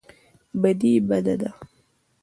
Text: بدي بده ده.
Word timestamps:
بدي 0.61 0.93
بده 1.09 1.33
ده. 1.41 1.51